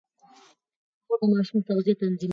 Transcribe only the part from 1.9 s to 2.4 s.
تنظيموي.